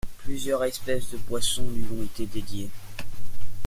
Plusieurs 0.23 0.63
espèces 0.63 1.11
de 1.11 1.17
poissons 1.17 1.69
lui 1.75 1.85
ont 1.93 2.01
été 2.01 2.25
dédiées. 2.25 2.71